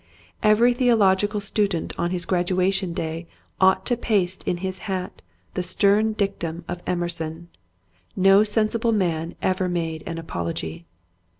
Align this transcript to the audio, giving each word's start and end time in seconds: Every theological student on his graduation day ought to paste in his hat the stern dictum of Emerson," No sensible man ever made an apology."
Every 0.41 0.73
theological 0.73 1.39
student 1.39 1.93
on 1.95 2.09
his 2.09 2.25
graduation 2.25 2.91
day 2.91 3.27
ought 3.59 3.85
to 3.85 3.95
paste 3.95 4.43
in 4.47 4.57
his 4.65 4.79
hat 4.89 5.21
the 5.53 5.61
stern 5.61 6.13
dictum 6.13 6.65
of 6.67 6.81
Emerson," 6.87 7.49
No 8.15 8.43
sensible 8.43 8.93
man 8.93 9.35
ever 9.43 9.69
made 9.69 10.01
an 10.07 10.17
apology." 10.17 10.87